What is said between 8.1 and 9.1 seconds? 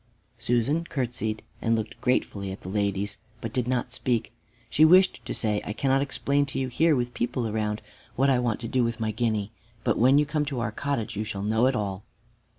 what I want to do with